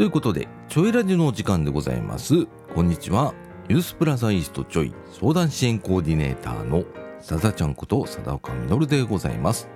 [0.00, 2.46] ということで、ちょいラジのお時間でございます。
[2.74, 3.34] こんにちは。
[3.68, 6.84] ユースプラザイーストちょい相談支援コーディネーターの
[7.20, 9.68] さだちゃんこと佐田岡実でございます。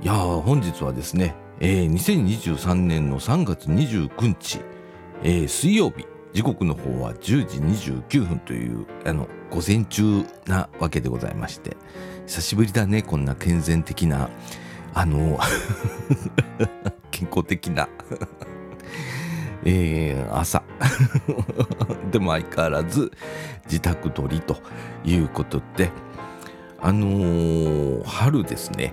[0.00, 4.60] いやー、本日はですね、えー、2023年の3月29日、
[5.24, 11.76] えー、水曜日、時刻の方は10時29分という、あの、午前中なわけでございまして、
[12.28, 14.30] 久しぶりだね、こんな健全的な、
[14.94, 15.40] あの、
[17.10, 17.88] 健康的な
[19.64, 20.62] えー、朝。
[22.12, 23.10] でも相変わらず
[23.64, 24.56] 自宅撮りと
[25.04, 25.90] いうことで。
[26.80, 28.92] あのー、春ですね。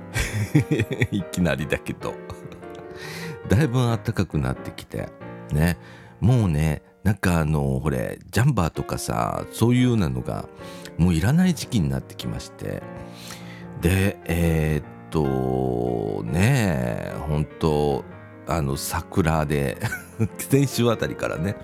[1.11, 2.13] いきなりだけど。
[3.49, 5.09] だいぶ暖かくなってきて。
[5.51, 5.77] ね。
[6.21, 10.47] もうねなんかあのほれジャンバーとかさそういうようなのが
[10.97, 12.81] もういらない時期になってきまして。
[13.81, 18.05] でえー、っとね本当
[18.47, 19.77] あの桜で。
[20.37, 21.55] 先週あたりからね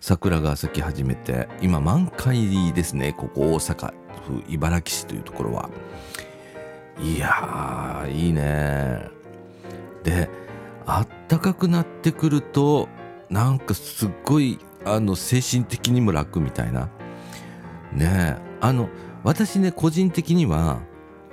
[0.00, 3.92] 桜が咲き始めて今満開ですねここ大阪
[4.26, 5.70] 府茨木市というところは。
[7.02, 9.08] いやーいいね。
[10.02, 10.28] で
[10.86, 12.88] あったかくなってくると
[13.30, 16.88] なんかすっごいあの精神的にも楽みたいな。
[17.92, 18.88] ねえあの
[19.24, 20.80] 私ね個人的には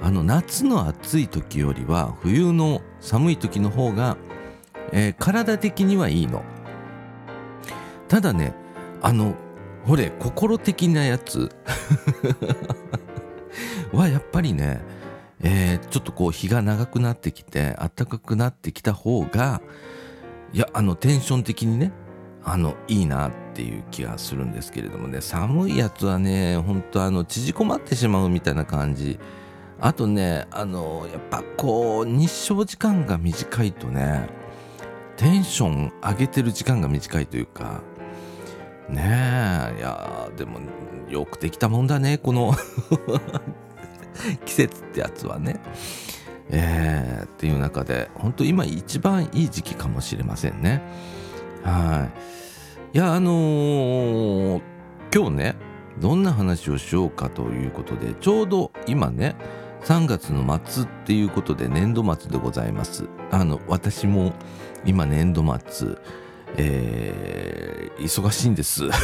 [0.02, 4.18] あの夏の暑い時よりは冬の寒い時の方が、
[4.92, 6.44] えー、体的にはいいの。
[8.08, 8.54] ただね
[9.02, 9.36] あの
[9.86, 11.50] ほれ心的なやつ
[13.94, 14.82] はやっぱりね、
[15.42, 19.62] えー、ちょっとこう日が長くなってきて暖かくなってきた方が
[20.54, 21.92] いやあのテンション的にね
[22.44, 25.20] あのいいなっていう気がするんですけれどもね。
[25.20, 29.20] 寒いやつはねほんとあの縮こまってしまうみたいな感じ。
[29.80, 34.30] あとねあのやっぱこう日照時間が短いとね
[35.18, 37.82] テンション上げてる時間が短いというか
[38.90, 40.60] ねえいやでも
[41.10, 42.54] よくできたもんだねこの
[44.46, 45.60] 季節ってやつはね。
[46.50, 50.82] えー、っていう中で本当今一番いい時期かもしれませんね。
[51.64, 52.08] は
[52.94, 54.62] いいやあのー、
[55.14, 55.56] 今日ね
[56.00, 59.36] どんな話をしようかということでちょうど今ね
[59.84, 63.08] 3月の末っていうことで年度末でございます。
[63.32, 64.34] あの私も
[64.86, 65.98] 今年度末
[66.56, 68.84] えー、忙しいんです。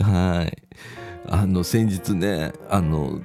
[0.00, 0.62] はい。
[1.28, 3.20] あの、先日ね、あの、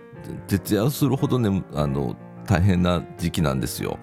[0.47, 2.15] 徹夜するほどね、あの、
[2.45, 3.99] 大変な時期なんですよ。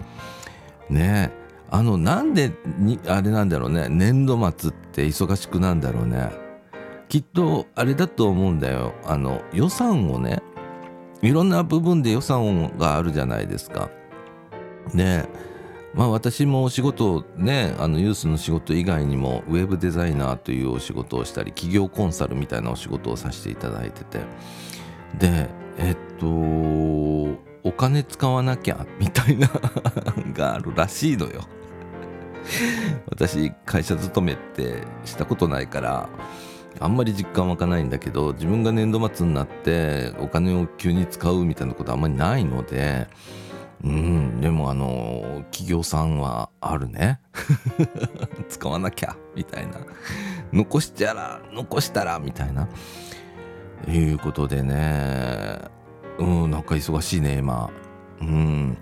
[0.89, 1.31] ね
[1.71, 6.31] あの、なんでに、あれなんだろうね、年度末って忙しくなんだろうね。
[7.09, 8.93] きっと、あれだと思うんだよ。
[9.05, 10.41] あの、予算をね、
[11.21, 13.89] いろんな部分で予算があるじゃないですか。
[14.93, 15.25] ね
[15.95, 24.19] まあ私もお仕事ねあのユースの仕事以外にもウェブデザイナーというお仕事をしたり企業コンサルみたいなお仕事をさせていただいてて。
[25.17, 29.49] でえっとお金使わなきゃみたいな
[30.33, 31.41] があるらしいのよ。
[33.09, 36.09] 私会社勤めってしたことないから
[36.79, 43.07] あんまり実感湧かないんだけど自分が年度末になってお金を急に使うみたいなことあんまりないので
[43.85, 47.19] うん、でもあの企業さんはあるね。
[48.49, 49.77] 使わなきゃみたいな。
[50.51, 52.67] 残したら残したらみたいな。
[53.87, 55.59] いうことでね。
[56.17, 57.69] うんなんか忙しいね今。
[58.21, 58.77] うん。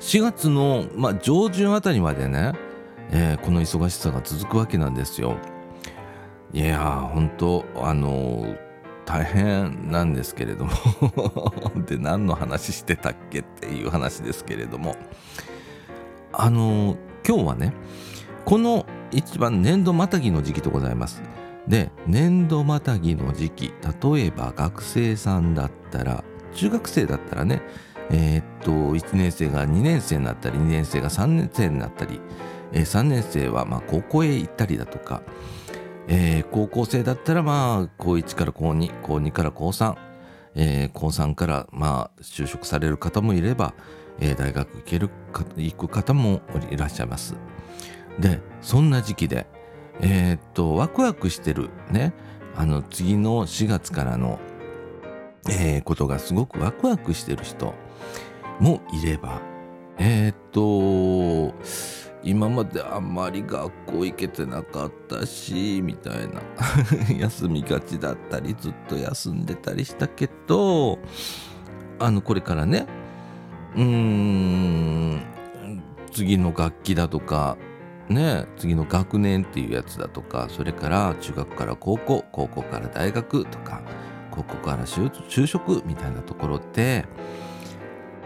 [0.00, 2.52] 4月の、まあ、上旬あたりまでね、
[3.10, 5.36] えー、この忙しさが続くわけなんですよ。
[6.52, 8.67] いやー本当あのー
[9.08, 10.72] 大変なんですけれども。
[11.86, 14.96] で何の話してたっけっていう話ですけれども。
[16.30, 17.72] あの今日はね
[18.44, 21.22] この一番年度またぎの時期でございます。
[21.66, 27.62] で年度またぎの時期例えば学生さんだったら中学生だったらね
[28.10, 32.20] えー、っと1年生が2年生になったり2年生が3年生になったり、
[32.72, 35.22] えー、3年生はま高校へ行ったりだとか
[36.08, 39.94] えー、高校生だったらまあ高1から高2高2から高3、
[40.54, 43.74] えー、高3からまあ就職される方もいれば、
[44.18, 46.40] えー、大学行けるか行く方も
[46.70, 47.36] いらっしゃいます。
[48.18, 49.46] でそんな時期で
[50.00, 52.12] えー、っとワクワクしてるね
[52.56, 54.38] あの次の4月からの、
[55.48, 57.74] えー、ことがすごくワクワクしてる人
[58.58, 59.40] もいれば
[59.98, 61.54] えー、っと
[62.28, 66.42] 今まであんまり学校行けてなかったしみたいな。
[67.18, 70.98] 休みがちだったりずっと休んでたりしたけど
[71.98, 72.86] あのこれからね
[73.74, 75.22] うーん
[76.12, 77.56] 次の楽器だとか
[78.10, 83.80] ね次の学年っていうやつだとかそれから中学から高校高校から大学とか
[84.30, 87.06] 高校から就職みたいなところで、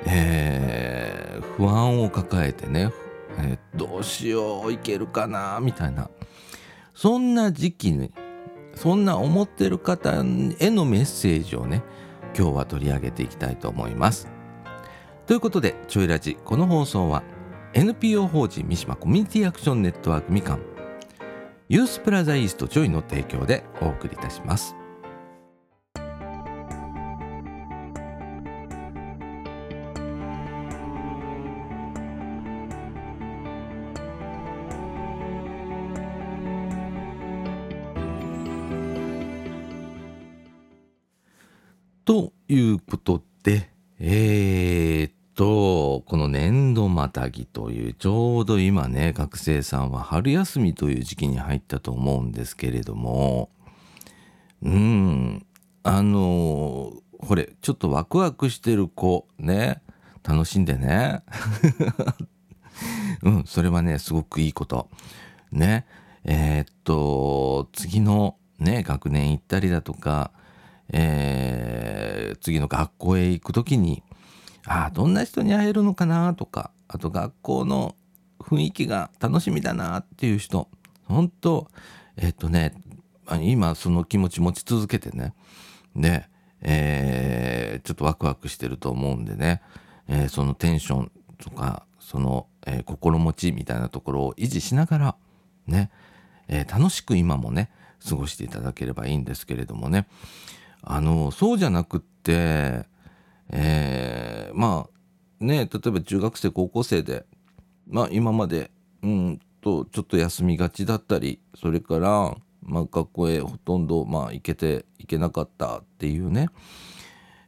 [0.06, 2.90] えー、不安を抱えてね、
[3.38, 6.10] えー、どうしよういけるかなみたいな
[6.94, 8.12] そんな時期に
[8.74, 10.22] そんな思ってる方へ
[10.70, 11.82] のメッセージをね
[12.36, 14.28] 今日は取り上げていきたいと思います。
[15.26, 17.22] ということでちょいラジこの放送は
[17.74, 20.60] NPO 法人三島コミュニティアクションネットワークみかん
[21.68, 24.81] ユースプラザイーストジョイの提供でお送りいたします。
[42.12, 53.48] ということで、えー、っと、この年度またぎという、ちょうど今ね、学生さんは春休みという時期に入ったと思うんですけれども、
[54.60, 55.46] うん、
[55.84, 59.80] あの、これ、ちょっとワクワクしてる子、ね、
[60.22, 61.22] 楽しんでね。
[63.24, 64.90] うん、それはね、すごくいいこと。
[65.50, 65.86] ね、
[66.24, 70.30] えー、っと、次のね、学年行ったりだとか、
[70.92, 74.02] えー、次の学校へ行く時に
[74.66, 77.96] ああどんな人に会えるのかなとかあと学校の
[78.38, 80.68] 雰囲気が楽しみだなっていう人
[81.04, 81.68] 本当
[82.16, 82.74] えっとね
[83.40, 85.34] 今その気持ち持ち続けてね
[85.96, 86.26] で、
[86.60, 89.62] えー、ちょっとワクワクしてると思うんでね、
[90.08, 95.16] えー、そのテンションとかその、えー、心持ちみたいなところを維持しながら
[95.66, 95.90] ね、
[96.48, 97.70] え楽しく今もね
[98.06, 100.06] 過ごしていただければいいんですけれどもね。
[100.82, 102.84] あのそうじゃなくって、
[103.50, 104.88] えー、ま
[105.40, 107.24] あね例えば中学生高校生で、
[107.88, 108.70] まあ、今まで
[109.02, 116.48] うんとちょっと休みがちだったりそれから、まあ、学校へほとんど、まあ、行けて行けなかったっていうね、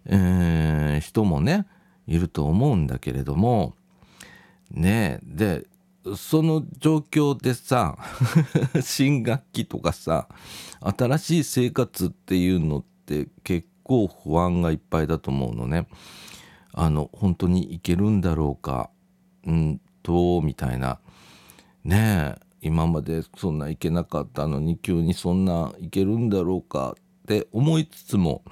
[0.06, 1.66] えー、人もね
[2.06, 3.74] いると思うんだけれども
[4.70, 5.66] ねで
[6.16, 7.96] その状況でさ
[8.82, 10.28] 新学期とかさ
[10.80, 15.86] 新しい生活っていうのってって結構不安がいっぱいだと思うのね。
[16.72, 18.90] あの本当にいけるんだろうか？
[19.46, 20.98] うんとみたいな。
[21.84, 26.96] ねえ今までそんないけなかったのに急にそんないけるんだろうか？
[26.96, 28.42] って思いつつも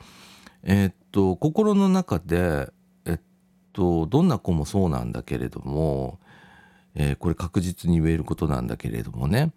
[0.62, 2.69] えー、っと心の中で
[3.06, 3.20] えっ
[3.72, 6.20] とどんな子もそうなんだけれども、
[6.94, 9.52] えー、これ確実に言えることなんだけれどもね。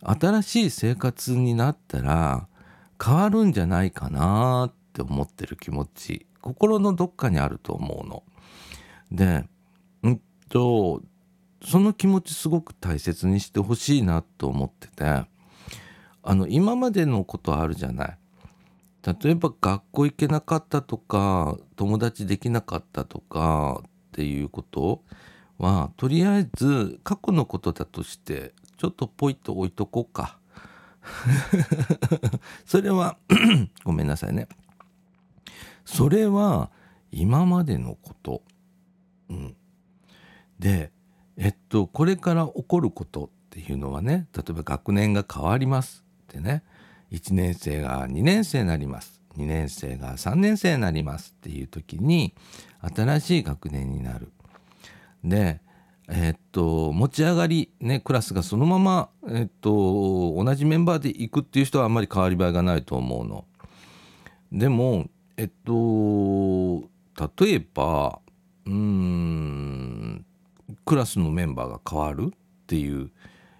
[0.00, 2.46] 新しい生活になったら
[3.02, 8.22] 変わるんじゃないかなって思ってる気持ち心のどっかにあると思うの。
[9.10, 9.44] で
[10.02, 11.02] うんと
[11.64, 15.26] その気持ちすごく大切にしてほしいなと思っててあ
[16.34, 18.18] の今までのことあるじゃない。
[19.22, 25.02] 例えば学校行けなかったとか友達できなかったとかっていうこと
[25.56, 30.38] はとりあえず過去のことだとしてちょっとポイッと置いとこうか。
[32.66, 33.18] それは
[33.84, 34.48] ごめんなさいね。
[35.84, 36.70] それは
[37.10, 38.42] 今までのこと。
[39.28, 39.56] うん、
[40.58, 40.90] で
[41.36, 46.62] えっとこれから起こることっていうのはね例えば学年が変わりますってね
[47.12, 52.34] 1年生が2年生になります2年生が3年生になりますっていう時に
[52.80, 54.32] 新しい学年になる。
[55.24, 55.60] で
[56.08, 63.44] え、っと持ち上がり、ね、クラスがそのまま、え、っと同じメンバーで行くっていう人はあんまり変わり映えがないと思うの。
[64.50, 66.88] でもえっと
[67.38, 68.20] 例えば
[68.66, 70.24] うん
[70.84, 73.10] クラスのメンバーが変わるっていう、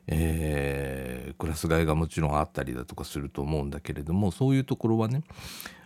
[0.06, 5.22] えー、クラス替えがもちろんあったりだとかすると思うんだけれどもそういうところはね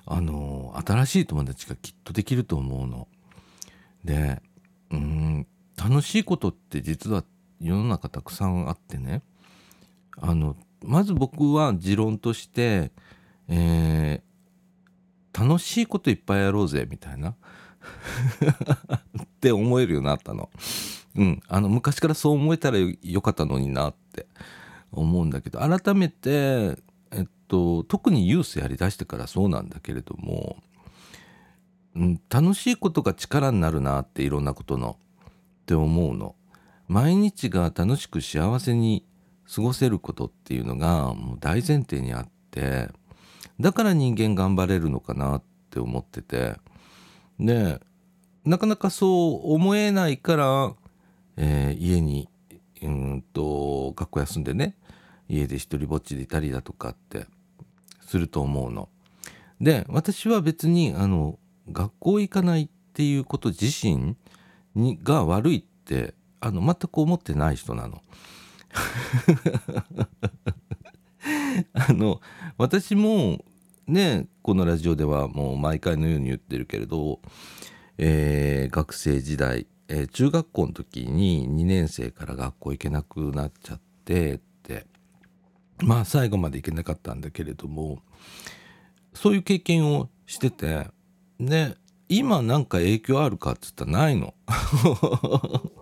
[0.06, 3.08] あの新しい友達がきっとできると思うの。
[4.04, 4.40] で
[4.90, 7.24] うん楽しいことって実は
[7.60, 9.22] 世の中たくさんあってね
[10.20, 12.90] あのまず僕は持論として、
[13.48, 17.30] えー、楽しいこといっぱいやろうぜみたいな
[19.22, 20.50] って思えるようになったの。
[21.14, 24.26] うん、あの昔からそう思えたらよかったのになって
[24.90, 26.78] 思うんだけど改めて、
[27.10, 30.56] えっと、特にユースやりだしてからそうなんだけれども、
[31.94, 34.96] うん、楽しいことが力になるなっていろんなことの。
[35.62, 36.34] って思うの
[36.88, 39.06] 毎日が楽しく幸せに
[39.54, 42.88] 過ごせることっていうのがもう大前提にあって
[43.60, 46.56] だから人間頑張れるのかなって思ってて
[47.38, 47.80] で
[48.44, 50.74] なかなかそう思えないから、
[51.36, 52.28] えー、家に
[52.82, 54.76] うんと学校休んでね
[55.28, 57.26] 家で一人ぼっちでいたりだとかって
[58.00, 58.88] すると思うの。
[59.60, 61.38] で私は別にあの
[61.70, 64.16] 学校行かないっていうこと自身
[64.74, 68.02] にが悪いってあの全く思ってない人なの。
[71.74, 72.20] あの
[72.56, 73.44] 私も
[73.86, 77.20] ねこのラジオではもう毎回のように言ってるけれど、
[77.98, 84.86] えー、学生時代、えー、中学校の時に2年生から学校行けなくなっちゃってって
[85.80, 88.02] まあ最後まで行けなかったんだけれども
[89.14, 90.86] そういう経験をしてて
[91.38, 91.76] で
[92.08, 94.34] 今なんか影響あるかっつったらないの。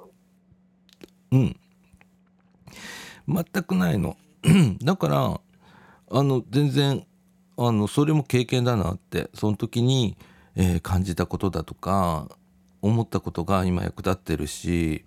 [1.33, 1.57] うん
[3.29, 4.17] 全くないの。
[4.83, 5.41] だから
[6.11, 7.07] あの全然
[7.57, 10.17] あのそれも経験だなってその時に、
[10.57, 12.29] えー、感じたことだとか
[12.83, 15.05] 思ったことが今役立ってるし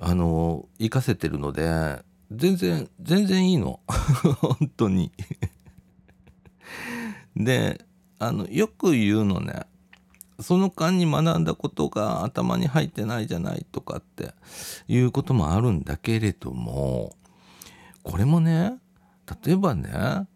[0.00, 3.80] あの活かせてるので全然全然いいの
[4.40, 5.12] 本当に
[7.36, 7.84] で
[8.18, 9.62] あのよく言うのね
[10.42, 14.32] その間に学んだことが頭に入ってないじゃないとかって
[14.88, 17.16] いうこともあるんだけれども
[18.02, 18.78] これもね
[19.44, 20.26] 例えばね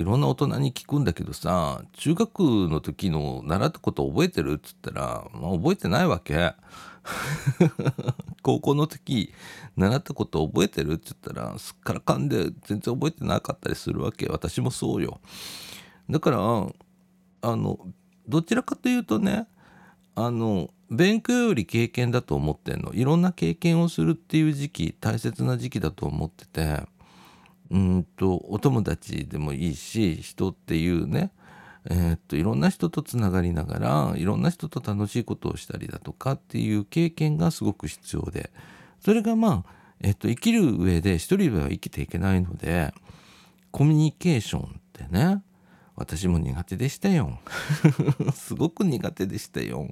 [0.00, 6.54] いろんな大人に聞くんだけどさ中学の時の習ったこと覚えてるっつったら、まあ、覚えてないわけ。
[8.42, 9.32] 高校の時
[9.76, 14.26] 習ったこと覚えてるっつったらすっからかんで全然覚えてなかったりするわけ。
[14.28, 15.20] 私もそうよ。
[16.08, 17.78] だからあの
[18.30, 19.46] どちらかというとね
[20.14, 22.92] あの勉強より経験だと思ってんの。
[22.94, 26.82] いろんな経験をするっていう時期大切な時期だと思ってて
[27.70, 31.30] うんとお友達でもいいし人っていうね
[31.88, 33.78] えー、っといろんな人とつながりなが
[34.12, 38.50] らいろんな人と楽しいことをしたりだとかっていう経験がすごく必要で
[39.00, 42.92] それがまあ、えー、っと生きる上で一人では生きていけないので
[43.70, 45.42] コミュニケーションってね
[45.96, 47.38] 私も苦手でしたよ。
[48.34, 49.88] すごく苦手でしたよ。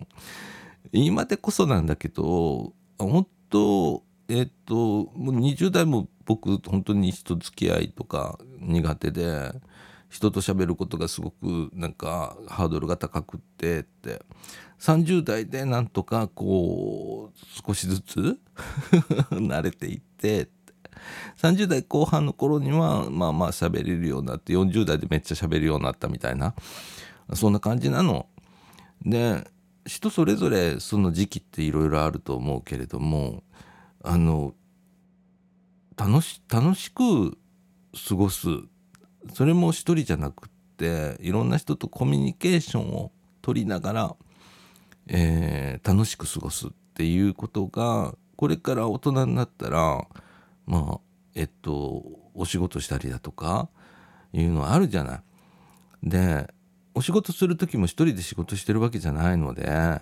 [0.92, 4.74] 今でこそなんだけど本当えっと
[5.14, 9.52] もう20代も僕本当に人付き合いとか苦手で
[10.08, 14.22] 人と喋ることがすごくなんかハードルが高くってって。
[14.78, 18.38] 30代でなんとかこう少しずつ
[19.30, 20.48] 慣れていって。
[21.36, 26.54] 30代後半の頃にはまあまあ喋れるようになって40代でめっちゃ喋るようになったみたいな
[27.34, 28.26] そんな感じなの。
[29.04, 29.46] で
[29.86, 33.42] 人それぞれその時期っていろいろあると思うけれども
[34.02, 34.54] あの
[35.96, 37.38] 楽し楽しく
[38.08, 38.48] 過ごす
[39.32, 43.12] それも一人じゃなくっていろんな人とコミュニケーションを
[43.42, 44.16] 取りながら、
[45.08, 50.06] えー、楽しく過ごすっていうことがこれから大人になったら
[50.68, 51.00] まあ
[51.34, 53.68] えっとお仕事したりだとか
[54.32, 55.20] いうのはあるじゃない。
[56.02, 56.46] で
[56.94, 60.00] お仕事する時も一人で仕事してるわけじゃないので、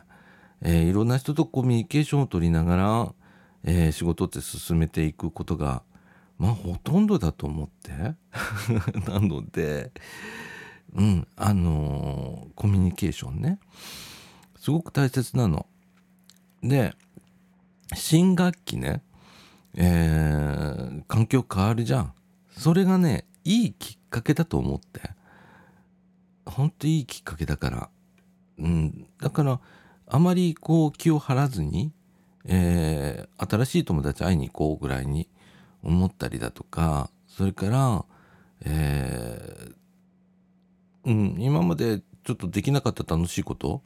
[0.62, 3.14] えー、いろんな人とコミュニケーションを取りながら
[3.66, 5.82] えー、仕事って進めていくことが
[6.38, 7.92] まあほとんどだと思って
[9.10, 9.90] なので
[10.94, 13.58] うんあのー、コミュニケーションね
[14.60, 15.66] すごく大切なの。
[16.62, 16.94] で
[17.94, 19.00] 新学期ね、
[19.76, 22.12] えー、環境変わるじゃん。
[22.50, 25.10] それがねいいきっかけだと思って
[26.46, 27.90] ほんといいきっかけだから。
[28.58, 29.60] うん、だから
[30.06, 31.92] あまりこう気を張らずに
[32.48, 35.28] えー、新しい友達会いに行こうぐらいに
[35.82, 38.04] 思ったりだとかそれから、
[38.64, 43.82] えー、うん、今までちょっとできなかった楽しいこと、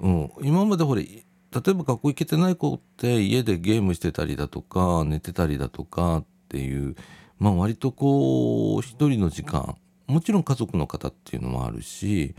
[0.00, 1.06] うん、今までほれ
[1.54, 6.96] 例えば学校行けてない子って家でゲームしてたりだとか寝てたりだとかっていう
[7.38, 12.34] まあ割とこう一人の時間もちろん家族の方っていうのもあるし、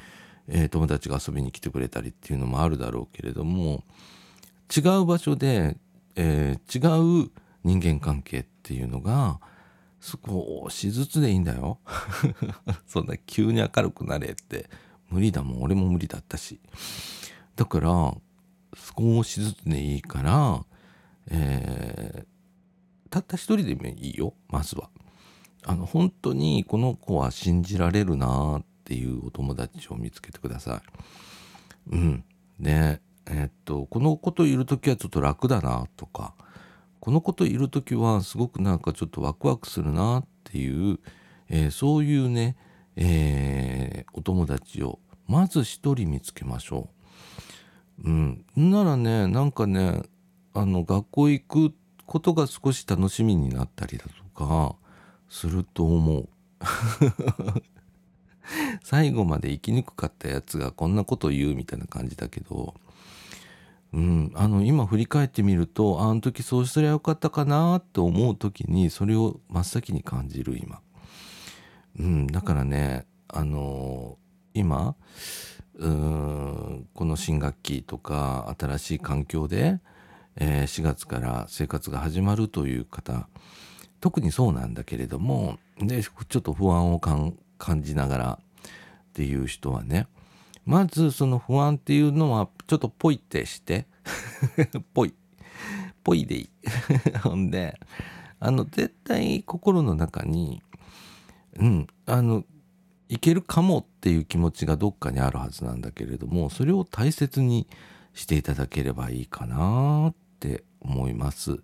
[0.47, 3.83] えー、友達が遊びに来てくれたりっていうのもあるだろうけれども
[4.75, 5.77] 違う場所で、
[6.15, 7.29] えー、違う
[7.63, 9.39] 人間関係っていうのが
[10.01, 11.79] 少しずつでいいんだよ。
[12.87, 14.69] そんな急に明るくなれって
[15.09, 15.61] 無理だもん。
[15.61, 16.59] 俺も無理だったし。
[17.55, 18.13] だから
[18.75, 20.65] 少しずつでいいから、
[21.29, 24.89] えー、たった一人でもいいよまずは。
[25.65, 30.81] あの本当にこの子は信じられるなっていうお友達を見つけてくださ
[31.91, 31.95] い。
[31.95, 32.23] うん。
[32.59, 36.33] ねえっとこの子といる時はちょっと楽だなとか
[36.99, 40.99] この子といる時はすごくなんかちょっとワクワクするなっていう、
[41.49, 42.55] えー、そういうね、
[42.95, 47.02] えー、お友達をまず一人見つけましょう。
[48.03, 50.03] うん、ならねなんかね
[50.53, 51.73] あの学校行く
[52.05, 54.75] ことが少し楽しみになったりだとか
[55.29, 56.29] すると思う。
[58.83, 62.73] 最後まで生きにくかったやつがこんなこと言うみたいな感じだけど
[63.93, 70.81] うん、あの今振り返ってみるとあの時そうすりゃよかったかなって思う時にそれを真っ先に感じる今、
[71.99, 74.95] うん、だからねあのー、今
[75.79, 79.79] この新学期とか新しい環境で、
[80.35, 83.27] えー、4月から生活が始まるという方
[83.99, 87.35] 特にそうなんだけれどもでちょっと不安を感
[87.81, 88.45] じながらっ
[89.13, 90.07] ていう人はね
[90.65, 93.85] まずその不安っていうのはちょっとポイってして
[94.93, 95.13] ポイ
[96.03, 96.49] ポイでいい。
[97.23, 97.79] ほんで
[98.39, 100.61] あの絶対心の中に
[101.57, 102.43] うんあの
[103.13, 107.67] いけるかもっていう気持ちがどっかにあるはずなんだけれどもそれを大切に
[108.15, 111.59] していただければいいかなって思います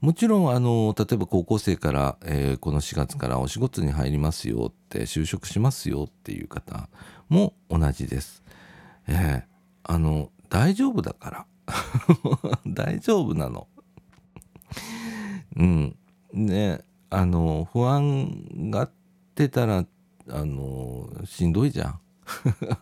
[0.00, 6.88] もちろんあの例えば高校生から、えー、この4月からお仕事に入りますよって就職しますよっていう方
[7.28, 8.42] も同じです。
[9.06, 9.42] えー、
[9.84, 11.46] あの大丈夫だから
[12.66, 13.68] 大丈夫なの。
[15.56, 15.96] うん。
[16.32, 16.80] ね
[17.10, 18.90] あの不安がっ
[19.34, 19.84] てたら
[20.30, 22.00] あのしんどいじゃん。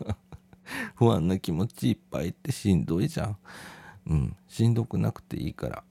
[0.97, 3.37] 不安な気持ちいっぱいってしんどいじゃん。
[4.09, 5.85] うん、しんどくなくていいから、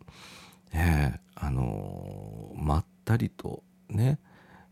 [0.74, 4.20] えー、あのまったりとね、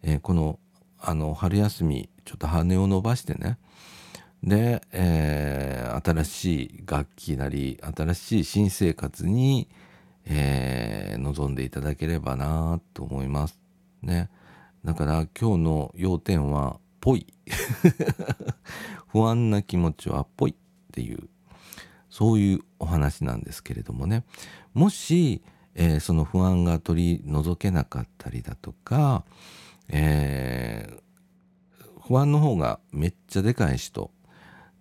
[0.01, 0.59] えー、この
[0.99, 3.57] あの春休みちょっと羽を伸ばしてね
[4.43, 9.69] で、えー、新しい楽器なり新しい新生活に、
[10.25, 13.57] えー、臨んでいただければなと思います。
[14.01, 14.29] ね。
[14.85, 17.27] だから今日の要点は「ぽい」
[19.07, 20.55] 不安な気持ちは「ぽい」っ
[20.91, 21.29] ていう
[22.09, 24.23] そういうお話なんですけれどもね。
[24.73, 25.41] もし、
[25.75, 29.23] えー、その不安が取り除けなかったりだとか、
[29.89, 34.11] えー、不安の方がめっちゃでかい人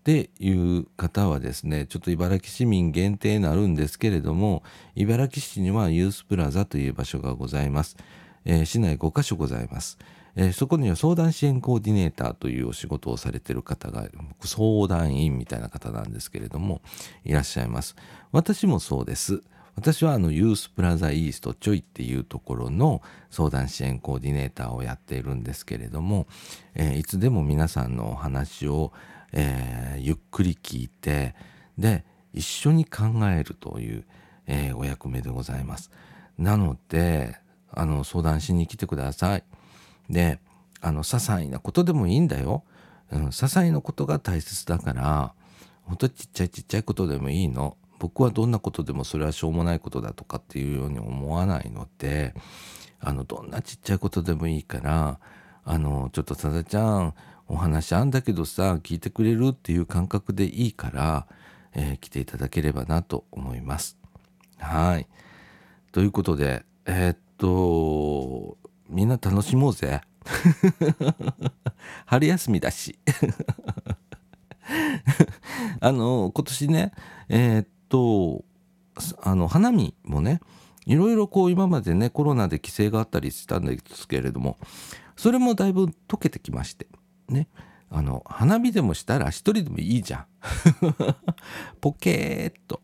[0.01, 4.63] っていう方はですねちょっと茨城市民限定になるんですけれども
[4.97, 7.97] 茨城市にはユースプラザという場所がございます、
[8.45, 9.99] えー、市内5カ所ございます、
[10.37, 14.09] えー、そこには相談支援コーディネーターというお仕事をされてる方が
[14.41, 16.81] 相談員みたいな方なんですけれども
[17.25, 17.97] いらっしゃいます。
[18.33, 19.43] 私もそうです。
[19.75, 23.01] 私はあのユースプラザイーストちょいっていうところの
[23.31, 26.27] 相談支援コーディネーターをやっているんですけれども、
[26.75, 28.93] えー、いつでも皆さんのお話を、
[29.33, 31.35] えー、ゆっくり聞いて
[31.79, 34.05] で一緒に考えるという、
[34.47, 35.91] えー、お役目でございます。
[36.39, 37.37] なので
[37.75, 39.45] あの相談しに来てください。
[40.11, 40.39] で
[40.81, 42.65] あの些細なことでもいいんだよ。
[43.11, 45.35] うん、些細なことが大切だから
[45.83, 47.77] ほんとちっちゃいちっちゃいことでもいいの。
[47.99, 52.35] 僕はどんなことでもそれはしょうもないことだとかっていうように思わないので
[52.99, 55.21] あのどんなちっちゃいことでもいいから
[55.65, 57.15] あのちょっとさだちゃん
[57.47, 61.29] お話あんだけどさ聞いてくれるっていう感覚でいいから、
[61.75, 63.97] えー、来ていただければなと思います。
[64.59, 65.07] はい。
[65.93, 68.57] ということでえー、っと
[68.89, 70.01] みんな楽しもうぜ。
[72.07, 73.01] 春休みだし。
[75.81, 76.93] あの今年ね
[77.29, 78.45] えー、っと
[79.23, 80.41] あの花見もね
[80.87, 84.57] いろいろこう今までねコロナで規制があったりしたんですけれども
[85.17, 86.87] それもだいぶ解けてきまして
[87.29, 87.49] ね。
[87.95, 90.27] あの花火でもしたら一人でもいいじゃん。
[91.83, 92.81] ポケーっと。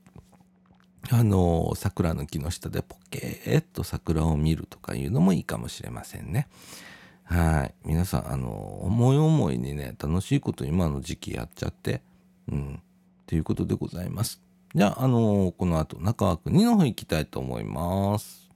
[1.10, 6.48] あの桜の木の下でポケーっと桜を見るとかいうのもいいかもしれませんね。
[7.24, 12.02] はい皆さんあの思い思いにね楽しいこと今の時期やっちゃって
[12.50, 12.82] うん
[13.26, 14.40] ということでございます。
[14.74, 18.47] じゃあ、あのこの後中川くん2の方行きたいと思います。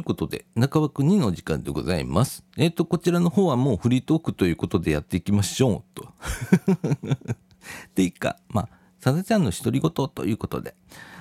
[0.00, 2.44] いうことで、中枠2の時間でございます。
[2.56, 5.94] えっ、ー、と、こちらの方はもうフリートークということでやっていきましょう。
[5.94, 6.08] と。
[7.86, 10.74] っていうか、まあ、さだちゃんの独り言ということで、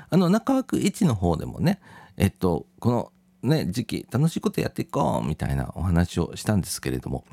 [0.10, 1.80] あの、中枠1の方でもね、
[2.18, 3.12] えっと、この
[3.44, 7.26] ね、時期、楽しいことやっていこうみたいなお話をしたんですけれども、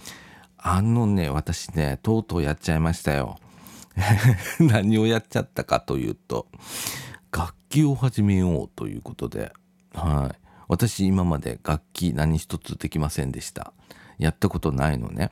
[0.58, 3.38] あのね、私ね、とうとうやっちゃいましたよ。
[4.60, 6.48] 何をやっちゃったかというと、
[7.32, 9.52] 楽器を始めようということで、
[9.94, 10.45] はい。
[10.68, 13.72] 私今まで楽器何一つできませんでした。
[14.18, 15.30] やったことないのね。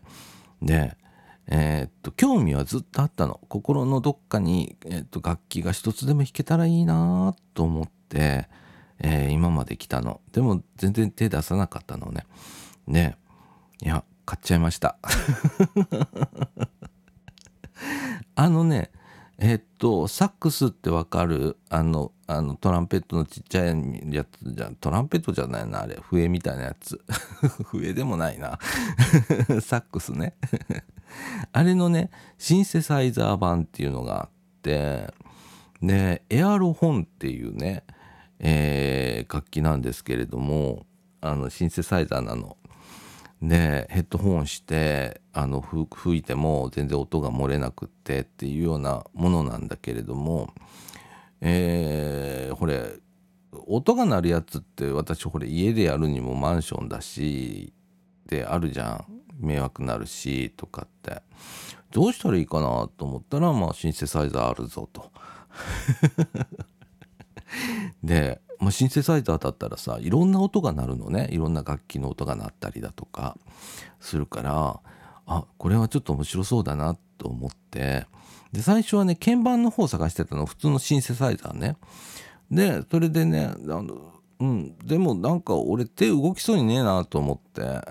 [0.62, 0.97] で
[1.47, 3.40] えー、っと興味はずっとあったの。
[3.49, 8.49] 心のどっかに、えー、っと楽器が一つでも弾けたらいいなと思って、
[8.99, 10.20] えー、今まで来たの。
[10.33, 12.25] でも全然手出さなかったのね。
[12.87, 13.16] ね
[13.83, 14.97] いや買っちゃいました。
[18.37, 18.90] あのね
[19.38, 21.57] えっとサックスってわかる？
[21.68, 23.75] あのあのトランペットのちっちゃい
[24.11, 24.77] やつじゃん。
[24.77, 25.99] トランペットじゃないなあれ。
[26.03, 27.01] 笛みたいなやつ。
[27.66, 28.59] 笛でもないな。
[29.61, 30.35] サックスね。
[31.53, 34.31] あれのねシンセサイザー版っていうのがあっ
[34.62, 35.12] て
[35.83, 37.85] でエアロホンっていうね、
[38.38, 40.87] えー、楽器なんですけれども
[41.20, 42.57] あのシンセサイザーなの。
[43.48, 50.52] でヘッドホンしてあの吹いても全然音が漏れなくってっていうようなものなんだけれども
[51.40, 52.94] えー、ほれ
[53.66, 57.72] 音が鳴るやつって私ほれ家でやるにもマンションだし
[58.26, 59.24] であるじゃん。
[59.38, 61.22] 迷惑なるしとかって。
[61.90, 65.12] どうしたらいいかなと思ったらまあシンセサイザーあるぞと。
[68.02, 71.29] でまあ、シンセサイザーだったらさいろんな音が鳴るのね。
[71.31, 73.37] いろんな楽器の音が鳴ったりだとか
[74.00, 74.81] するから
[75.27, 78.07] あこれはちょっと面白そうだなと思って。
[78.53, 80.46] で最初はね鍵盤の方探してたの。
[80.46, 81.77] 普通のシンセサイザーね。
[82.50, 84.79] でそれでねあのうん。
[84.79, 87.62] でもなんか俺手動きそうにねえなと思って。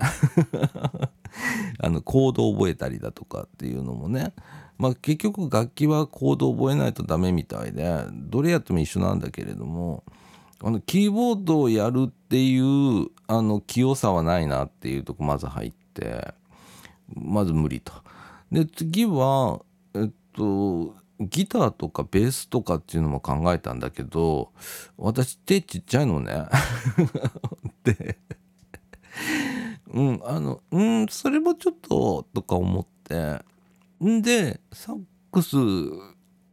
[1.78, 4.32] あのコードを覚えたりだとかっていうのもね。
[4.76, 10.02] まあ結局楽器はコードを覚えないとダメみたいでどれやっても一緒なんだけれども
[10.66, 16.32] あのキーボードをやるっていうあの器用さはないなっていうとこまず入って
[17.14, 17.92] まず無理と。
[18.50, 19.60] で次は
[19.94, 24.52] えっとギターとかベースとかっていうのも考えたんだけど
[24.96, 26.46] 私手ちっちゃいのね。
[27.84, 28.16] で
[29.92, 33.44] うんあのうんそれもちょっととか思って
[34.02, 35.56] んでサックス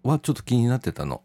[0.04, 1.21] はちょっと気になってたの。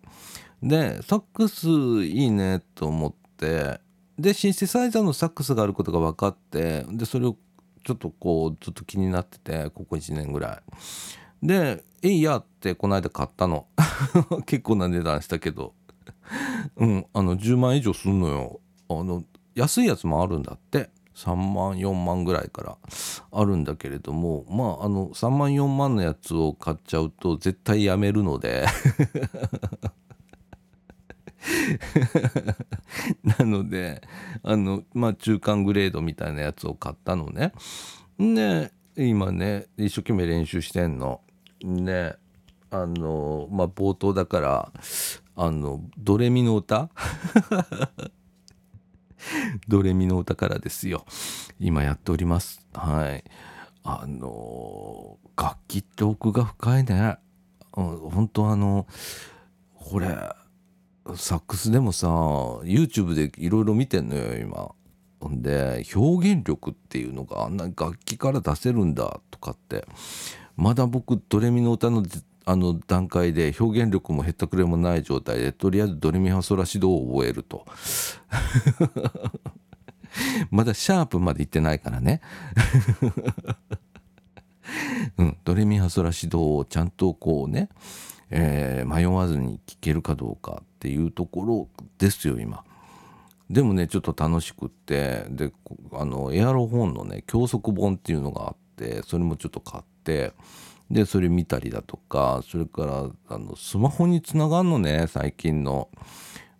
[0.62, 3.80] でサックスいいねと思って
[4.18, 7.36] でシンセサイザーのサックスがあることが分かってでそれを
[7.84, 10.60] ちょっとこうずっと気になっててここ1年ぐら
[11.42, 11.46] い。
[11.46, 13.66] で「えいや」ってこの間買ったの。
[14.46, 15.74] 結構な値段したけど。
[16.76, 18.60] うんあの10万以上すんのよ。
[18.88, 19.22] あの
[19.54, 20.90] 安いやつもあるんだって。
[21.14, 22.78] 3万4万ぐらいから。
[23.30, 28.66] あるんだけれどもまああの3万4万のやつを買っちゃうと絶対やめるので。
[33.38, 34.02] なので
[34.42, 37.52] あのまあ中間グレードみたいなやつを買ったのね。
[38.18, 41.20] で今ね一生懸命練習してんの。
[41.62, 42.14] ね
[42.70, 44.72] あのまあ冒頭だから
[45.36, 46.90] あのドレミの歌？
[49.68, 51.04] ドレミの歌からですよ。
[51.58, 52.66] 今やっております。
[52.72, 53.24] はい。
[53.82, 57.18] あの楽器って奥が深いね。
[57.72, 58.86] 本当あの
[59.74, 60.08] これ
[61.14, 64.72] サックスでもさ YouTube でいろいろ見てんのよ今。
[65.18, 69.86] ほんで表現力っていうのがあんな楽器から出せるんだとかって。
[70.56, 72.02] まだ僕ドレミの歌の
[72.48, 77.66] あの段階で表現力もへったくれもない状態でとりあえずドレミファソラシドを覚えると。
[80.50, 82.20] まだシャープまで行ってないからね。
[85.18, 87.68] うん、ドレミファソラシドをちゃんとこうね
[88.30, 90.62] えー、迷わずに聞けるかどうか。
[90.62, 91.68] っていうところ
[91.98, 92.62] ですよ今。
[93.50, 95.52] でもねちょっと楽しくってで
[95.92, 100.32] あのエアロ本のね教則本っていうのがあってそれもちょっと買って
[100.88, 105.88] でそれ見たりだとかそれからあのスマホにつながんのね最近の。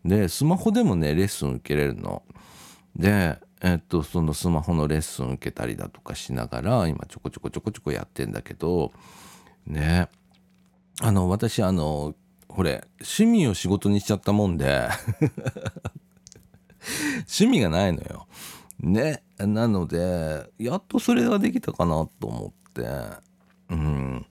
[0.05, 2.25] でスマホでもねレッスン受けれるの。
[2.97, 8.93] でえっとそのスマホのレッスン受けたりだとかしながら今ちょこちょこちょこちょこやってんだけど
[9.67, 10.09] ね
[11.01, 12.17] あの私あの
[12.49, 14.89] これ趣味を仕事にしちゃったもんで
[17.29, 18.27] 趣味がないのよ。
[18.81, 22.83] ねなのでやっとそれができたかなと思って。
[23.71, 24.27] うん。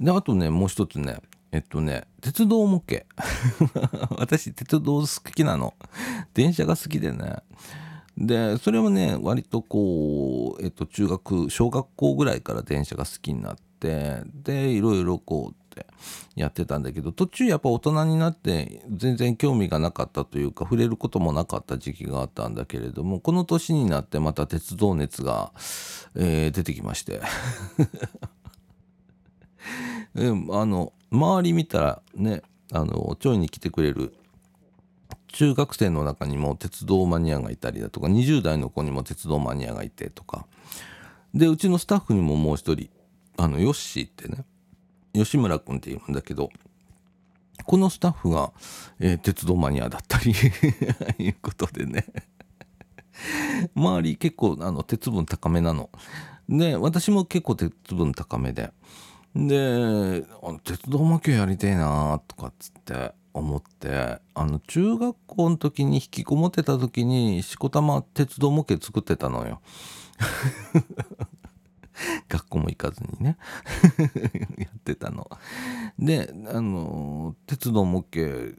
[0.00, 1.18] であとねもう一つね
[1.52, 3.04] えっとね鉄道模型。
[4.18, 5.74] 私鉄道好きなの。
[6.34, 7.36] 電車が好きでね。
[8.16, 15.86] でそれはね割とこう、えっと、中学小学校ぐらいから電車が好きになってでいろいろこうって
[16.36, 25.52] やってたんだけど途中やっぱ大人になって全然興味がなかったというか触れることもなかった時期があったんだけれどもこの年になってまた鉄道熱が、
[26.14, 27.20] えー、出てきまして。
[30.16, 34.14] えあの周り見たらねあのちょいに来てくれる
[35.28, 40.46] 中学生の中にも鉄道マニアがいたりだとか20代の子にも鉄道マニアがいてとか。
[41.34, 42.88] でうちのスタッフにももう一人
[43.36, 44.44] あのヨッシーってね
[45.14, 46.50] 吉村君っていうんだけど
[47.64, 48.52] このスタッフが、
[49.00, 50.34] えー、鉄道マニアだったり
[51.18, 52.04] いうことでね
[53.74, 55.90] 周り結構あの鉄分高めなの。
[56.48, 58.70] で私も結構鉄分高めで
[59.34, 60.24] で
[60.62, 69.60] 鉄道模型やりてえなとかっつって思ってあの中学校の時に引きこもってた時にしこたま鉄道模型作ってたのよ。
[72.28, 73.36] 学校も行かずにね
[74.84, 75.30] ってたの。
[75.98, 78.54] であの鉄道模型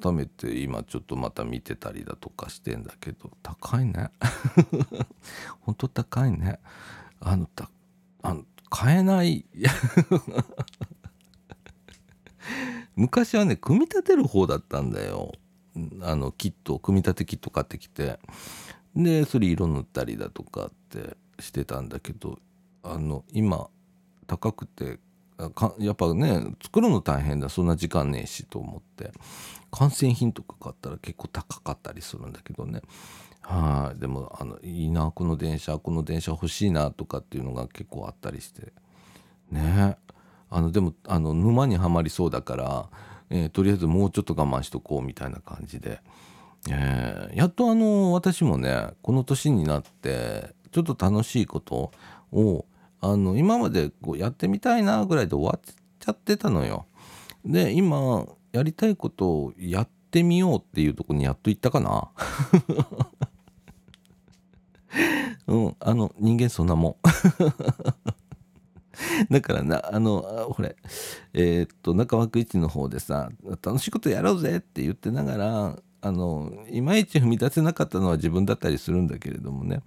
[0.00, 4.10] 改めて今ちょっとまた見てたりだとかしてんだけど高いね。
[5.60, 6.58] ほんと高いね。
[7.20, 7.68] あのた
[8.22, 9.44] あの買えない。
[12.96, 15.32] 昔はね組み立てる方だったんだよ。
[16.02, 18.18] あのキット組み立てキット買ってきて。
[18.96, 22.38] でそれ色塗ったりだとかってしてたんだけど
[22.84, 23.68] あの今
[24.26, 24.98] 高くて
[25.54, 27.48] かやっぱね作るの大変だ。
[27.48, 29.12] そんな時間ねえしと思って。
[29.70, 32.80] 完成品とか買ったら結構高かったりするんだけどね。
[33.42, 34.00] はい。
[34.00, 38.72] でもあのいいなこの電車この電車欲しいなとかっていうのが結構あったりして。
[39.50, 39.96] ね。
[40.50, 42.88] あのでもあの沼にはまりそうだから、
[43.28, 46.00] えー、とりあえずもうちょっと我慢しとこうみたいな感じで、
[46.70, 51.90] えー、やっとあの私もねこの年になってちょっと楽しいこと
[52.30, 52.66] を
[53.04, 56.86] あの今までこうやってみたいなぐらいで終わっちゃってたのよ。
[57.44, 62.08] で今やりたいことをやってみようっていうとこにやっと行ったかな。
[65.46, 66.96] うん、あの人間そんなもん。
[69.30, 70.22] だからな、あの、
[70.54, 70.76] ほれ、
[71.34, 79.82] えー、っと、中枠一の方でさ、楽しいことやろうぜって言ってながら、あの、いまいち踏み出せなかったのは自分だったりするんだけれどもね、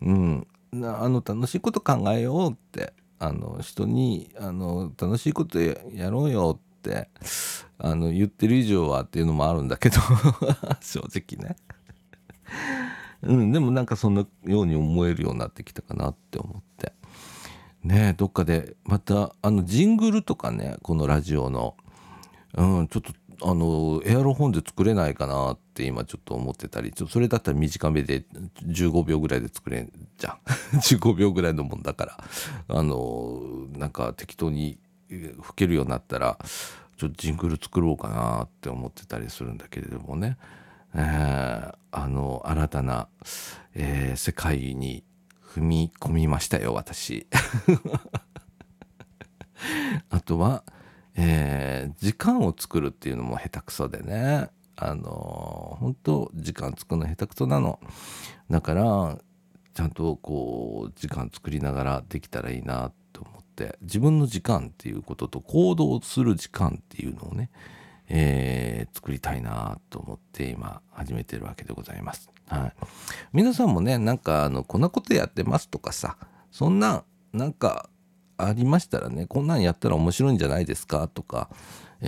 [0.00, 5.76] うん、なあの楽しいこと考えようってあの人にあの楽しいことや
[6.10, 7.08] ろうよって
[7.78, 9.96] あの言ってる以上はっていうのもあるんだけど
[10.80, 11.56] 正直ね。
[13.22, 16.92] うん、でもなんかそんなように思えるようになってきたかなって思って
[17.82, 21.76] ねどっかでまたあのジングルとかねこのラジオの、
[22.56, 23.12] うん、ちょっと
[23.50, 28.24] あのエアロ本で作れないかなって今ちょっと思ってたりちょそれだったら短めで
[28.66, 30.38] 15秒ぐらいで作れんじゃん。
[30.80, 32.24] 15秒ぐらいのもんだから。
[32.68, 36.38] あのなんか適当に吹けるようになったら
[36.96, 40.38] ちょっとジングル作ろうかなって思ってたりするんだけれどもね、
[40.94, 43.08] えー、あの新たな、
[43.74, 45.04] えー、世界に
[45.42, 47.26] 踏み込みましたよ私。
[50.10, 50.64] あとは
[51.16, 54.50] えー、時間を作るっていうのも下手くそでね。
[54.76, 57.80] あの本当時間作るの下手くそなの。
[58.50, 59.18] だから
[59.74, 63.78] ちゃんとこう時間作りながらできたらいいなと思って。
[63.80, 67.50] 自分の時間っていうことと行動する時間っていうのをね、
[68.08, 72.30] えー、作りたいなと思って今始めてるわけでございます。
[72.48, 72.72] はい、
[73.32, 76.16] 皆さんもねなんかあのこんなことやってますとかさ
[76.52, 77.88] そんななんか
[78.36, 81.48] ありましたらねこんなんやったら面白いんじゃないですかとか、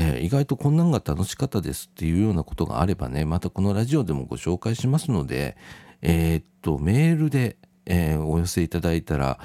[0.01, 5.57] えー、意外とこんなんが楽しかったですっていうようなことがあればねまたこのラジオでもご紹介しますので
[6.03, 9.41] えー、っとメールで、えー、お寄せいただいたら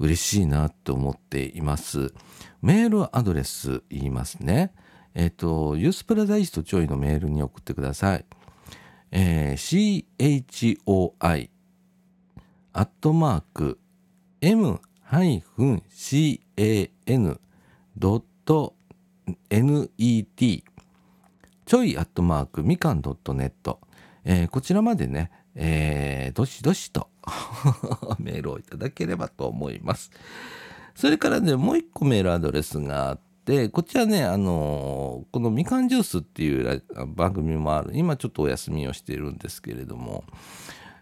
[0.00, 2.12] 嬉しいなと思っています。
[2.60, 4.72] メールアドレス言いますね。
[5.14, 8.24] えっとユースプラダイストちょいのメールに送ってください。
[9.12, 11.50] えー、CHOI
[12.72, 13.78] アットマーク
[14.40, 14.80] M
[19.50, 20.62] net
[21.66, 23.76] ちょいアットマークみかん .net、
[24.24, 27.08] えー、こちらまでね、えー、どしどしと
[28.18, 30.10] メールをいただければと思います。
[30.94, 36.82] それからね、もう一個メールアドレスがあって、こちらね、あのー、このみかんジュースっていう
[37.16, 37.90] 番組もある。
[37.94, 40.24] 今ちょっとお休みをしているんですけれども、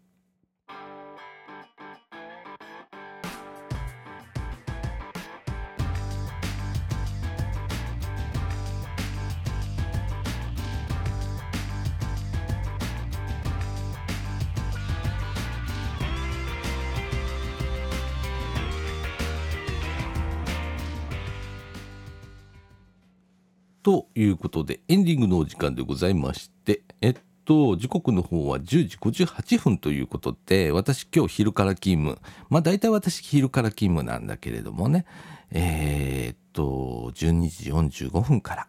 [24.15, 32.19] いうことでエンディングのお時間でございましてえっと時刻の方は10時58分ということで私今日昼から勤務。
[32.49, 35.05] まあ大体私昼から勤務なんだけれどもね。
[35.51, 38.67] えー、っと12時45分から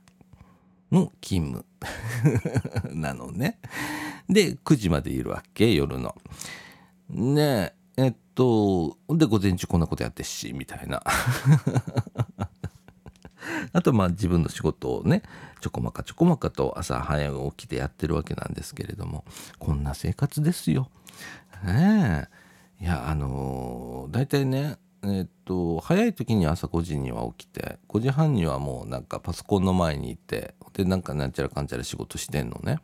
[0.91, 1.65] の勤務
[2.95, 3.59] なのね。
[4.29, 6.17] で9時までいるわけ夜の。
[7.09, 11.03] ねえっとで午前中こんなことやってしみたいな。
[13.73, 15.23] あとまあ自分の仕事をね
[15.61, 19.25] ちょこまかちょこまかと朝早く起きてやってるわけなんですけれども
[19.59, 20.89] こんな生活ですよ。
[21.65, 22.29] ね
[22.81, 32.79] えいやあのー、大体ねえっと早い時に朝5時には起きて5時半にはもうなんかパソコンの前にいてでなんかなんちゃらかんちゃら仕事してんのね。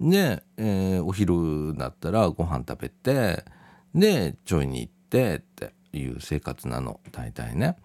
[0.00, 3.44] で、えー、お昼になったらご飯食べて
[3.94, 7.76] でちょいに行ってっていう生活なの大体ね。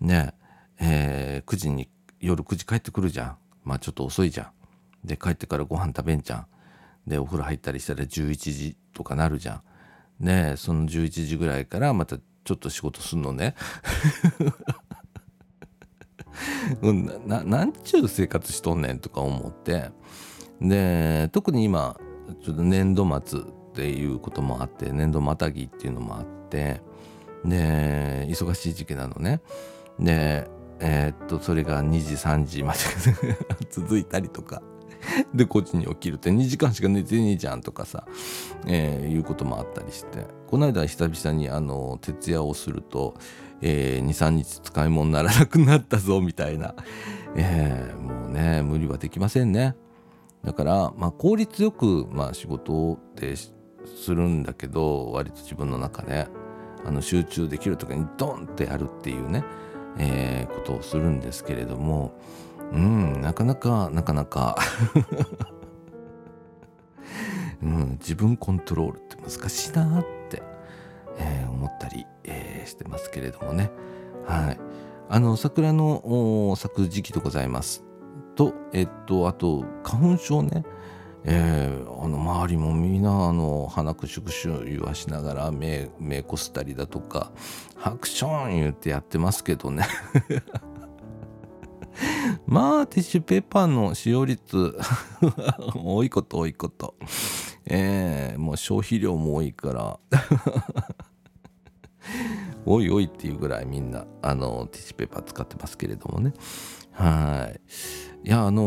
[0.00, 0.32] ね
[0.80, 1.88] えー、9時に
[2.20, 3.36] 夜9時帰ってくるじゃん。
[3.64, 5.06] まあちょっと遅いじゃん。
[5.06, 6.46] で帰ってからご飯食べんじゃん。
[7.06, 9.62] でお風呂入ったりしたら11時とかなるじゃ
[10.20, 10.24] ん。
[10.24, 13.54] でその11時ぐらいからまたちょっと仕事すんのね。
[17.26, 19.90] ななんちゅう生活しとんねんとか思って。
[20.60, 21.96] で特に今
[22.42, 23.42] ちょっと年度末っ
[23.74, 26.82] ていうこともあって年度またぎっていうのもあって
[27.44, 29.40] で忙しい時期なのね。
[29.98, 30.48] で
[30.80, 32.78] えー、っとそれが2時3時まで
[33.70, 34.62] 続いたりとか。
[35.34, 38.04] で5時に起きるって2時間しか寝てねえじゃんとかさ、
[38.66, 40.26] えー、いうこともあったりして。
[40.46, 43.14] この間久々にあの徹夜をすると、
[43.60, 46.74] えー、23日使い物にならなくなったぞみたいな、
[47.36, 49.76] えー、もうね無理はできませんね。
[50.44, 53.52] だから、まあ、効率よく、まあ、仕事ってす
[54.08, 56.26] るんだけど割と自分の中で
[56.84, 59.44] あの集中できる時にドンってやるっていうね。
[59.98, 62.14] えー、ことをするんですけれども
[62.72, 64.56] うんなかなかなかなか。
[67.62, 70.42] うん、自分コントロールって難しいなって、
[71.18, 73.70] えー、思ったり、えー、してますけれどもね。
[74.26, 74.60] はい。
[75.10, 77.84] あの桜の咲く時期でございます。
[78.34, 80.64] とえっとあと花粉症ね。
[81.24, 87.32] えー、あの周りもみんなあの鼻くしゅくしゅ言わしながら目目こすったりだとか
[87.76, 89.86] ハクション言ってやってますけどね。
[92.46, 94.76] まあティッシュペーパーの使用率
[95.74, 96.94] 多いこと多いこと。
[97.66, 99.98] えー、もう消費量も多いから。
[102.66, 106.32] おいおいっていうぐらいみんなあのティッシュペーパー使ってますけれどもね。
[106.92, 107.60] はい。
[108.22, 108.66] いやあのー、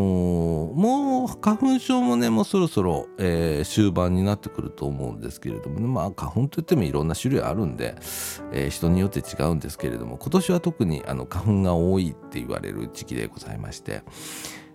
[0.74, 7.96] もう花粉症もねもうそろそろ、えー、終盤になってくると思うんですけれども、ね、まあ花粉といってもいろんな種類あるんで、
[8.52, 14.02] えー、人によって違うんですけれども今年は特にあの花粉が多いって言われる時期でございまして。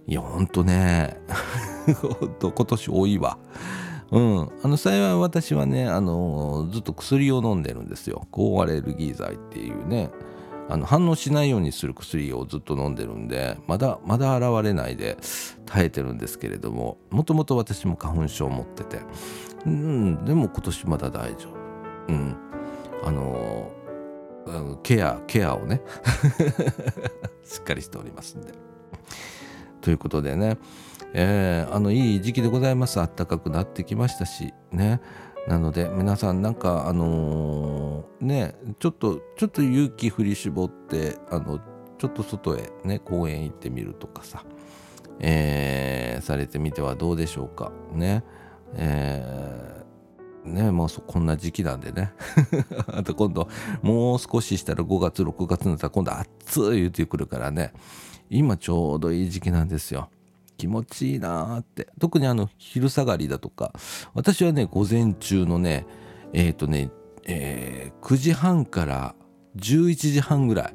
[0.06, 1.18] いやほんとね。
[2.00, 3.38] ほんと今年多いわ。
[4.10, 8.26] うん、あの幸い私はね、あのずっと薬を飲んでるんですよ。
[8.30, 10.10] 抗アレルギー剤っていうね。
[10.68, 15.16] あの反応しないようにする薬をずっと飲んでるんでまだまだ現れないで
[15.66, 19.00] 耐えてるんですけれどももともと私も花粉症を持ってて。
[19.66, 22.12] うんでも今年まだ大丈夫。
[22.12, 22.36] うん。
[23.04, 23.72] あの
[24.82, 25.82] ケアケアをね
[27.44, 28.52] しっかりしておりますんで。
[29.80, 30.58] ということでね
[31.14, 32.96] えー、あのいい時期でございます。
[32.96, 35.00] 暖かくなってきましたしね。
[35.46, 41.58] なので皆さんなんかあのー、ねちょっとちょっと勇気振り絞ってあの
[41.98, 44.44] ちょっと外へね公園行ってみるとかさ、
[45.20, 47.72] えー、されてみてはどうでしょうか。
[47.92, 48.24] ね
[48.74, 52.12] えー、ねもうこんな時期なんでね。
[52.88, 53.48] あと今度
[53.82, 57.72] もう少ししたら5月6月になったら今度暑い言うてくるからね。
[58.30, 60.10] 今ちょうどいい時期なんですよ。
[60.58, 61.88] 気持ちいいなーって。
[61.98, 63.72] 特にあの昼下がりだとか。
[64.12, 65.86] 私はね午前中のね
[66.34, 66.90] えっ、ー、とね、
[67.24, 69.14] えー、9時半から
[69.56, 70.74] 11時半ぐらい。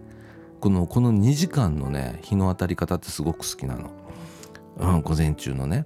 [0.59, 3.91] このこの2時間のね日の当たり方ってすごく好きなの、
[4.77, 5.83] うん、午前中のね。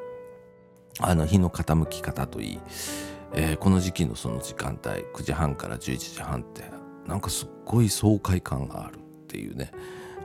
[1.00, 2.60] あの日の傾き方といい、
[3.34, 6.64] えー、この時期のその時間帯9時半から11時半って
[7.08, 9.72] なんかすっごい爽快感があるっていうね。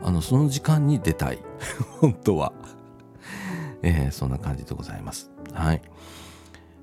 [0.03, 1.39] あのその時間に出たい。
[2.01, 2.53] 本当は。
[3.83, 5.31] えー、そんな感じでございます。
[5.53, 5.83] はい。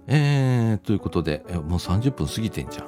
[0.08, 2.88] えー、ということで、もう30分過ぎてんじゃん。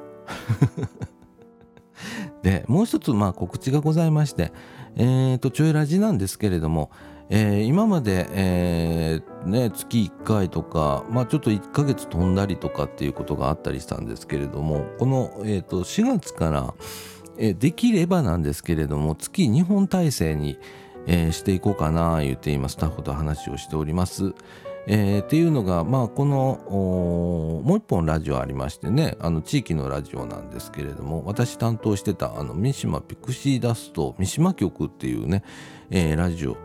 [2.42, 4.52] で、もう一つ、まあ、告知がございまして、
[4.96, 6.90] えーと、ちょいラジなんですけれども、
[7.30, 16.74] えー、今まで、えー、ね、月1回とか、まあ、ちょっと1ヶ月飛んだりとかっていうことがあったりしたんですけれども、この、えーと、4月から、
[17.38, 20.58] え、できればなんですけれども、月2本体制に、
[21.06, 24.34] えー、していこうかな言って今スタッフと話をしております。
[24.86, 35.44] えー、っていうのが、まあ、このもう一本ラジオありましてねあの地域のラジオなんですけれども私担当してたあの三島ピクシーダスト三島局っていうね、
[35.90, 36.56] えー、ラジオ。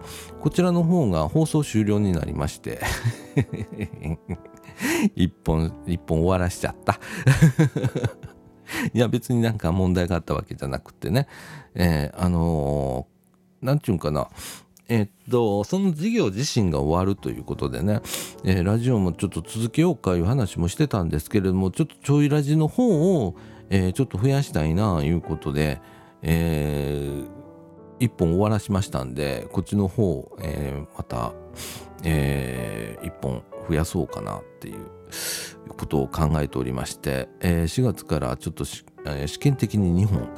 [0.41, 2.79] こちらの方が放送終了になりまして
[5.15, 6.99] 一本一本終わらしちゃった。
[8.93, 11.27] いや別になんか問題があったわけじゃなくてね、
[11.73, 13.16] えー、あのー、
[13.61, 14.29] なんちゅうんかな
[14.89, 18.01] えっと、その事業自身が終わるということでね、
[18.45, 23.35] えー、ラジオもちょっと続けようかいう話もしてたんですけれども、ちょっとちょいラジの方を、
[23.69, 25.81] えー、ちょっと増やしたいないうことで、
[26.21, 27.27] えー、
[27.99, 31.33] 一本終わらしましたんで、こっちの方、えー、また、
[32.03, 34.85] えー、一本増やそうかなっていう
[35.75, 38.83] ことを考えておりまして、えー、4月からちょっと、試
[39.39, 40.29] 験的に2本、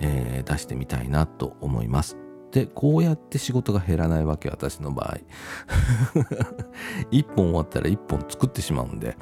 [0.00, 2.27] えー、出してみたいなと思います。
[2.50, 5.18] でこうやって仕事が減らないわけ私の場合。
[7.12, 9.16] 1本終わったら1本作ってしまうんで。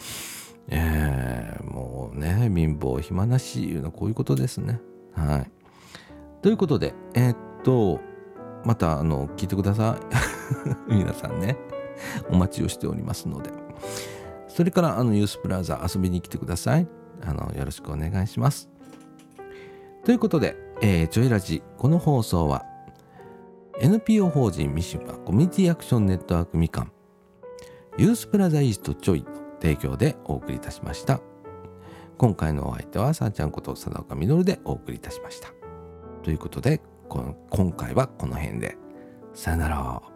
[0.68, 4.81] えー、もうね貧乏暇なしいうのはこういうことですね。
[5.12, 5.51] はい。
[6.43, 8.01] ということでえー、っと
[8.64, 9.99] またあの聞いてくださ
[10.89, 10.95] い。
[10.95, 11.57] 皆さんね。
[12.31, 13.51] お待ちをしておりますので。
[14.49, 16.87] それからあのユースプラザ遊びに来てください。
[17.24, 18.68] あのよろしくお願いします。
[20.05, 22.64] ということで、えー、ちょいラジこの放送は
[23.79, 26.93] NPO 法人三島コミュニティアクションネットワークみかん
[27.99, 29.27] ユースプラザイーストちょいの
[29.61, 31.20] 提供でお送りいたしました。
[32.18, 35.51] 今回のお相手はさあちゃんこと佐岡みのるでお送りいたしました。
[36.22, 38.77] ということで今回はこの辺で。
[39.35, 40.16] さよなら。